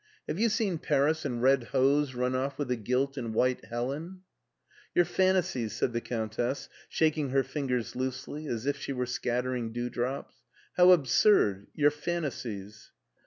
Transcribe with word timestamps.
Have 0.27 0.39
you 0.39 0.49
seen 0.49 0.79
Paris 0.79 1.25
in 1.27 1.41
red 1.41 1.65
hose 1.65 2.15
run 2.15 2.33
off 2.33 2.57
with 2.57 2.69
the 2.69 2.75
gilt 2.75 3.17
and 3.17 3.35
white 3.35 3.63
Helen 3.65 4.21
?'* 3.65 4.21
"Your 4.95 5.05
fantasies/' 5.05 5.73
said 5.73 5.93
the 5.93 6.01
Cotmtess, 6.01 6.69
shaking 6.89 7.29
her 7.29 7.43
fingers 7.43 7.95
loosely, 7.95 8.47
as 8.47 8.65
if 8.65 8.77
she 8.77 8.93
were 8.93 9.05
scattering 9.05 9.71
dewdrops;" 9.71 10.37
how 10.75 10.89
absurd! 10.89 11.67
your 11.75 11.91
fantasies 11.91 12.89